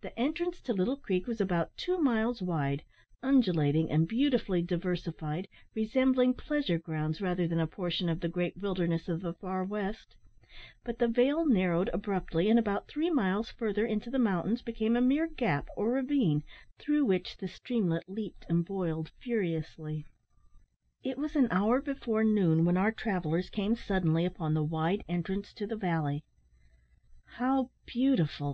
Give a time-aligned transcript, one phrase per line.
[0.00, 2.84] The entrance to Little Creek was about two miles wide,
[3.22, 9.10] undulating, and beautifully diversified, resembling pleasure grounds rather than a portion of the great wilderness
[9.10, 10.16] of the far west;
[10.84, 15.02] but the vale narrowed abruptly, and, about three miles further into the mountains, became a
[15.02, 16.42] mere gap or ravine
[16.78, 20.06] through which the streamlet leaped and boiled furiously.
[21.04, 25.52] It was an hour before noon when our travellers came suddenly upon the wide entrance
[25.56, 26.24] to the valley.
[27.34, 28.50] "How beautiful!"